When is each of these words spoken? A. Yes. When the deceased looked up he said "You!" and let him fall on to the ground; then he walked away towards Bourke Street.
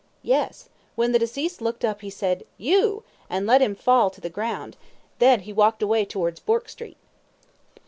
A. 0.01 0.27
Yes. 0.27 0.67
When 0.95 1.11
the 1.11 1.19
deceased 1.19 1.61
looked 1.61 1.85
up 1.85 2.01
he 2.01 2.09
said 2.09 2.43
"You!" 2.57 3.03
and 3.29 3.45
let 3.45 3.61
him 3.61 3.75
fall 3.75 4.05
on 4.05 4.11
to 4.13 4.21
the 4.21 4.31
ground; 4.31 4.75
then 5.19 5.41
he 5.41 5.53
walked 5.53 5.83
away 5.83 6.05
towards 6.05 6.39
Bourke 6.39 6.69
Street. 6.69 6.97